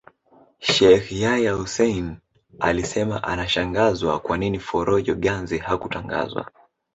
Sheikh 0.59 1.11
Yahya 1.11 1.53
Hussein 1.55 2.17
alisema 2.59 3.23
anashangazwa 3.23 4.19
kwa 4.19 4.37
nini 4.37 4.59
Forojo 4.59 5.15
Ganze 5.15 5.57
hakutangazwa 5.57 6.51